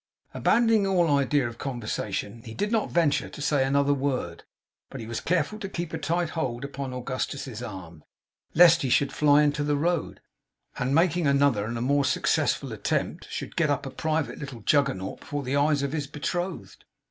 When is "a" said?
5.93-5.99, 11.77-11.81, 13.85-13.91